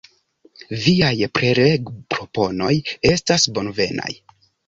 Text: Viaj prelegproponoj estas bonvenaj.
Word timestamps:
Viaj 0.83 1.27
prelegproponoj 1.39 2.71
estas 3.13 3.47
bonvenaj. 3.59 4.11